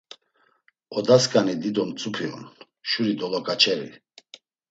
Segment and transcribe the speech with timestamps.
[0.97, 2.43] Odasǩani dido mtzupi on,
[2.89, 3.89] şuri doloǩaçeri.